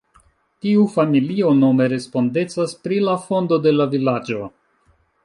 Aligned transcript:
Tiu 0.65 0.85
familio 0.93 1.51
nome 1.57 1.87
respondecas 1.93 2.73
pri 2.87 2.97
la 3.09 3.13
fondo 3.27 3.61
de 3.67 3.75
la 3.77 3.89
vilaĝo. 3.93 4.41